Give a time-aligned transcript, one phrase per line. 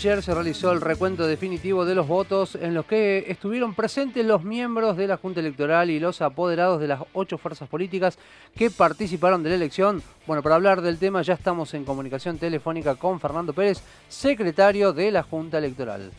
[0.00, 4.42] Ayer se realizó el recuento definitivo de los votos en los que estuvieron presentes los
[4.42, 8.18] miembros de la Junta Electoral y los apoderados de las ocho fuerzas políticas
[8.56, 10.02] que participaron de la elección.
[10.26, 15.10] Bueno, para hablar del tema ya estamos en comunicación telefónica con Fernando Pérez, secretario de
[15.10, 16.10] la Junta Electoral.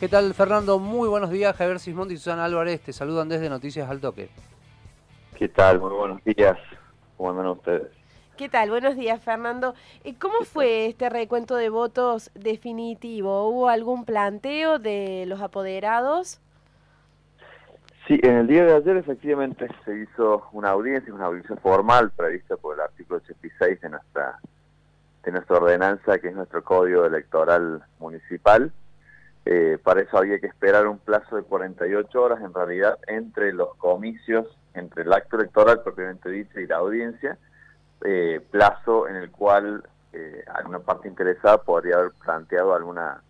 [0.00, 0.80] ¿Qué tal Fernando?
[0.80, 4.30] Muy buenos días, Javier Sismondi y Susana Álvarez, te saludan desde Noticias al Toque.
[5.36, 5.78] ¿Qué tal?
[5.78, 6.58] Muy buenos días.
[7.16, 7.86] ¿Cómo andan ustedes?
[8.36, 8.68] ¿Qué tal?
[8.68, 9.74] Buenos días, Fernando.
[10.04, 13.48] Eh, ¿Cómo fue este recuento de votos definitivo?
[13.48, 16.38] ¿Hubo algún planteo de los apoderados?
[18.06, 22.58] Sí, en el día de ayer efectivamente se hizo una audiencia, una audiencia formal prevista
[22.58, 24.38] por el artículo 86 de nuestra,
[25.24, 28.70] de nuestra ordenanza, que es nuestro código electoral municipal.
[29.46, 33.74] Eh, para eso había que esperar un plazo de 48 horas, en realidad, entre los
[33.76, 37.38] comicios, entre el acto electoral propiamente dicho y la audiencia,
[38.04, 39.82] eh, plazo en el cual
[40.12, 43.22] eh, alguna parte interesada podría haber planteado alguna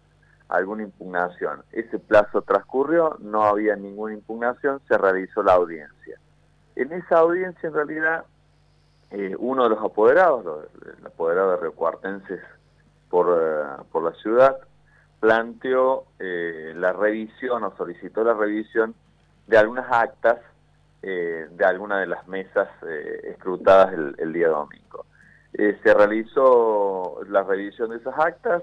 [0.48, 1.64] alguna impugnación.
[1.72, 6.20] Ese plazo transcurrió, no había ninguna impugnación, se realizó la audiencia.
[6.76, 8.24] En esa audiencia, en realidad,
[9.10, 10.68] eh, uno de los apoderados,
[11.00, 11.70] el apoderado de
[13.10, 14.56] por, eh, por la ciudad,
[15.18, 18.94] planteó la revisión o solicitó la revisión
[19.48, 20.38] de algunas actas
[21.02, 25.06] eh, de alguna de las mesas eh, escrutadas el, día domingo.
[25.52, 28.62] Eh, se realizó la revisión de esas actas,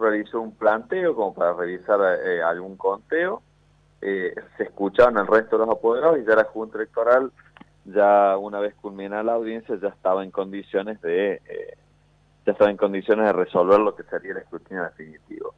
[0.00, 2.00] realizó un planteo como para revisar
[2.44, 3.42] algún conteo,
[4.00, 7.32] se escucharon el resto de los apoderados y ya la Junta Electoral,
[7.84, 11.40] ya una vez culminada la audiencia, ya estaba en condiciones de
[12.46, 15.54] ya estaba en condiciones de resolver lo que sería el escrutinio definitivo.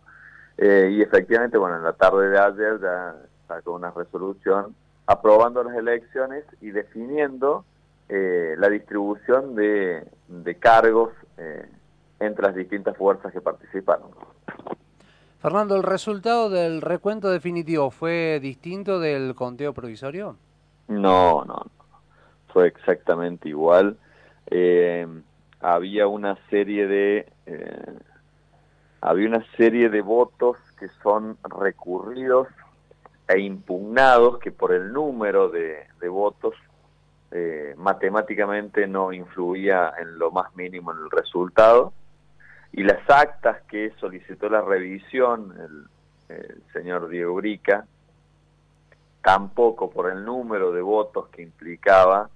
[0.58, 3.16] y efectivamente, bueno, en la tarde de ayer ya
[3.48, 4.74] sacó una resolución
[5.06, 7.64] aprobando las elecciones y definiendo
[8.08, 10.06] eh, la distribución de,
[10.58, 11.66] cargos eh,
[12.20, 14.08] entre las distintas fuerzas que participaron.
[15.40, 20.36] Fernando, ¿el resultado del recuento definitivo fue distinto del conteo provisorio?
[20.88, 21.66] No, no,
[22.48, 23.98] fue exactamente igual.
[24.50, 25.06] Eh,
[25.60, 27.26] había una serie de
[29.00, 32.48] había una serie de votos que son recurridos
[33.28, 36.54] e impugnados que por el número de, votos
[37.30, 41.94] eh, matemáticamente no influía en lo más mínimo en el resultado.
[42.72, 45.86] Y las actas que solicitó la revisión el,
[46.72, 47.86] señor Diego Brica
[49.22, 52.28] tampoco por el número de votos que implicaba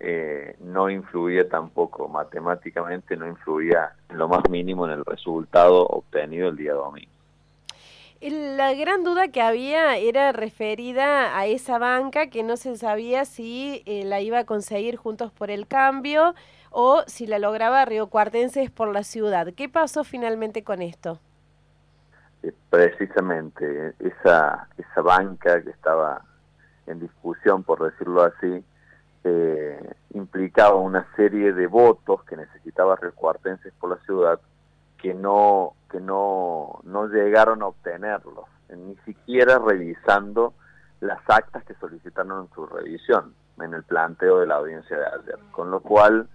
[0.00, 6.48] eh, no influía tampoco matemáticamente no influía en lo más mínimo en el resultado obtenido
[6.48, 7.17] el día domingo
[8.20, 13.82] la gran duda que había era referida a esa banca que no se sabía si
[13.86, 16.34] eh, la iba a conseguir Juntos por el Cambio
[16.70, 19.54] o si la lograba Río Cuartenses por la ciudad.
[19.54, 21.20] ¿Qué pasó finalmente con esto?
[22.42, 26.22] Eh, precisamente, esa, esa banca que estaba
[26.86, 28.64] en discusión, por decirlo así,
[29.24, 34.40] eh, implicaba una serie de votos que necesitaba Río Cuartenses por la ciudad
[35.00, 40.54] que no que no, no llegaron a obtenerlos, ni siquiera revisando
[41.00, 45.38] las actas que solicitaron su revisión, en el planteo de la audiencia de ayer.
[45.50, 46.28] Con lo cual,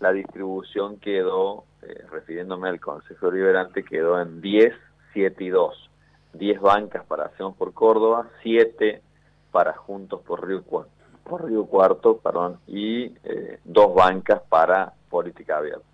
[0.00, 4.74] la distribución quedó, eh, refiriéndome al Consejo Liberante, quedó en 10,
[5.12, 5.90] 7 y 2.
[6.34, 9.02] 10 bancas para Hacemos por Córdoba, 7
[9.50, 15.91] para Juntos por Río, por Río Cuarto perdón, y eh, dos bancas para Política Abierta.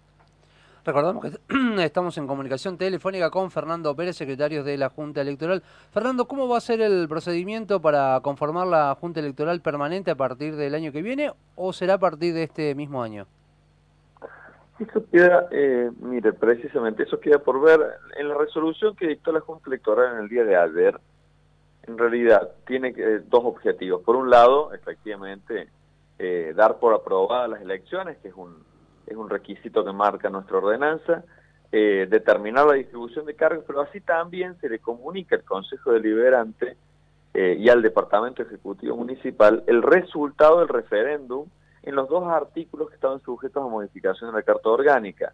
[0.84, 1.38] Recordamos que
[1.84, 5.62] estamos en comunicación telefónica con Fernando Pérez, secretario de la Junta Electoral.
[5.92, 10.56] Fernando, ¿cómo va a ser el procedimiento para conformar la Junta Electoral permanente a partir
[10.56, 13.26] del año que viene o será a partir de este mismo año?
[14.78, 17.80] Eso queda, eh, mire, precisamente eso queda por ver.
[18.16, 21.00] En la resolución que dictó la Junta Electoral en el día de ayer,
[21.82, 24.02] en realidad tiene eh, dos objetivos.
[24.02, 25.68] Por un lado, efectivamente,
[26.18, 28.67] eh, dar por aprobadas las elecciones, que es un
[29.08, 31.24] es un requisito que marca nuestra ordenanza,
[31.72, 36.76] eh, determinar la distribución de cargos, pero así también se le comunica al Consejo Deliberante
[37.34, 41.46] eh, y al Departamento Ejecutivo Municipal el resultado del referéndum
[41.82, 45.32] en los dos artículos que estaban sujetos a modificación de la Carta Orgánica.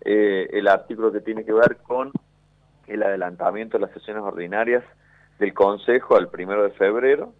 [0.00, 2.12] Eh, el artículo que tiene que ver con
[2.86, 4.84] el adelantamiento de las sesiones ordinarias
[5.38, 7.32] del Consejo al primero de febrero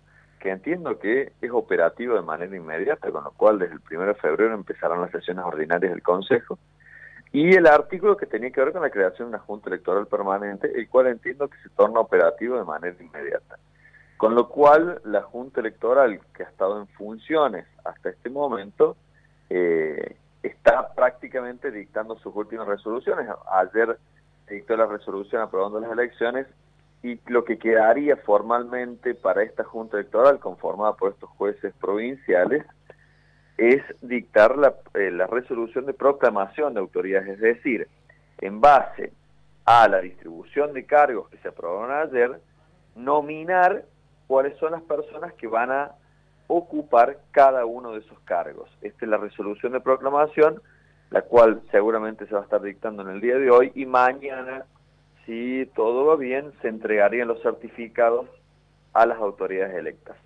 [0.44, 4.14] que entiendo que es operativo de manera inmediata, con lo cual desde el 1 de
[4.14, 6.58] febrero empezarán las sesiones ordinarias del Consejo,
[7.32, 10.70] y el artículo que tenía que ver con la creación de una Junta Electoral Permanente,
[10.79, 13.56] el cual entiendo que se torna operativo de manera inmediata.
[14.19, 18.99] Con lo cual, la Junta Electoral, que ha estado en funciones hasta este momento,
[19.49, 23.26] eh, está prácticamente dictando sus últimas resoluciones.
[23.50, 23.99] Ayer
[24.46, 26.46] dictó la resolución aprobando las elecciones
[27.05, 32.65] y lo que quedaría formalmente para esta Junta Electoral conformada por estos jueces provinciales
[33.59, 37.89] es dictar la, eh, la resolución de proclamación de autoridades, es decir,
[38.39, 39.12] en base
[39.67, 42.41] a la distribución de cargos que se aprobaron ayer,
[42.97, 43.85] nominar
[44.27, 45.93] cuáles son las personas que van a
[46.47, 48.71] ocupar cada uno de esos cargos.
[48.81, 50.62] Esta es la resolución de proclamación,
[51.11, 54.65] la cual seguramente se va a estar dictando en el día de hoy y mañana,
[55.26, 58.26] si todo va bien, se entregarían los certificados
[58.93, 60.17] a las autoridades electas.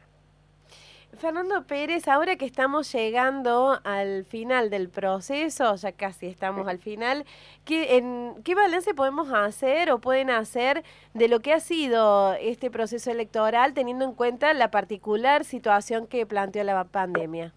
[1.16, 7.24] Fernando Pérez, ahora que estamos llegando al final del proceso, ya casi estamos al final,
[7.64, 10.84] ¿qué, en, ¿qué balance podemos hacer o pueden hacer
[11.14, 16.26] de lo que ha sido este proceso electoral teniendo en cuenta la particular situación que
[16.26, 17.52] planteó la pandemia?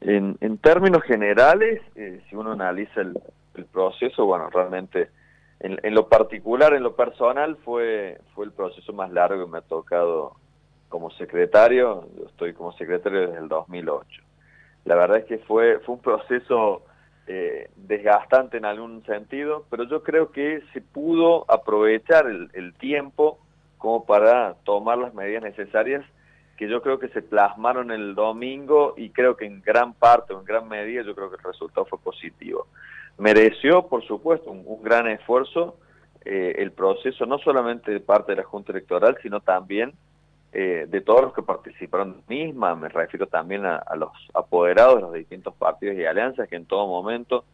[0.00, 3.18] En, en términos generales, eh, si uno analiza el,
[3.54, 5.08] el, proceso, bueno, realmente
[5.60, 9.62] en, lo particular, en lo personal, fue, fue el proceso más largo que me ha
[9.62, 10.36] tocado
[10.88, 14.22] como secretario, yo estoy como secretario desde el 2008.
[14.84, 16.82] La verdad es que fue, fue un proceso
[17.26, 23.38] eh, desgastante en algún sentido, pero yo creo que se pudo aprovechar el, el, tiempo
[23.78, 26.04] como para tomar las medidas necesarias
[26.56, 30.40] que yo creo que se plasmaron el domingo y creo que en gran parte o
[30.40, 32.66] en gran medida yo creo que el resultado fue positivo.
[33.18, 35.76] Mereció, por supuesto, un, gran esfuerzo
[36.24, 39.92] eh, el proceso, no solamente de parte de la Junta Electoral, sino también
[40.52, 45.12] eh, de todos los que participaron misma, me refiero también a, los apoderados de los
[45.12, 47.44] distintos partidos y alianzas que en todo momento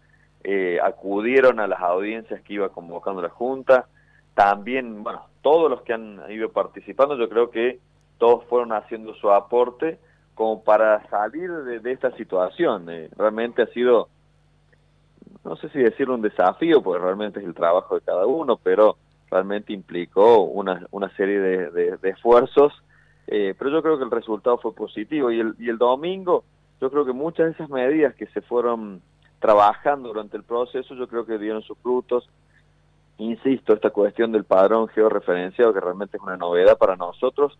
[0.44, 3.86] eh, acudieron a las audiencias que iba convocando la Junta,
[4.34, 7.80] también, bueno, todos los que han ido participando, yo creo que
[8.18, 9.98] todos fueron haciendo su aporte
[10.34, 12.86] como para salir de, de esta situación.
[13.16, 14.08] Realmente ha sido,
[15.44, 18.96] no sé si decirlo un desafío, porque realmente es el trabajo de cada uno, pero
[19.30, 22.72] realmente implicó una, una serie de, de, de esfuerzos
[23.32, 26.42] eh, pero yo creo que el resultado fue positivo y el, y el domingo
[26.80, 29.00] yo creo que muchas de esas medidas que se fueron
[29.38, 32.28] trabajando durante el proceso yo creo que dieron sus frutos.
[33.18, 37.56] Insisto, esta cuestión del padrón georreferenciado que realmente es una novedad para nosotros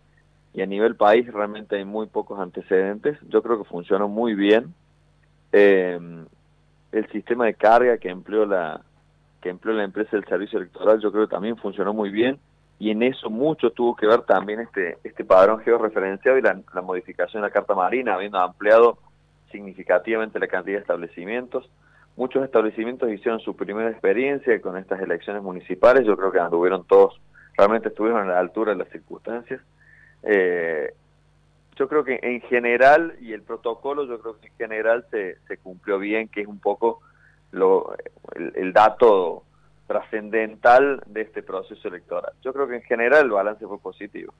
[0.53, 3.17] y a nivel país realmente hay muy pocos antecedentes.
[3.29, 4.73] Yo creo que funcionó muy bien.
[5.53, 5.97] Eh,
[6.91, 8.81] el sistema de carga que empleó la
[9.41, 12.39] que empleó la empresa del servicio electoral yo creo que también funcionó muy bien
[12.81, 16.81] y en eso mucho tuvo que ver también este, este padrón georreferenciado y la, la
[16.81, 18.97] modificación de la Carta Marina, habiendo ampliado
[19.51, 21.69] significativamente la cantidad de establecimientos.
[22.15, 27.21] Muchos establecimientos hicieron su primera experiencia con estas elecciones municipales, yo creo que anduvieron todos,
[27.55, 29.61] realmente estuvieron a la altura de las circunstancias.
[30.23, 30.91] Eh,
[31.81, 35.57] yo creo que en general, y el protocolo, yo creo que en general se, se
[35.57, 37.01] cumplió bien, que es un poco
[37.49, 37.95] lo,
[38.35, 39.43] el, el dato
[39.87, 42.33] trascendental de este proceso electoral.
[42.43, 44.31] Yo creo que en general el balance fue positivo.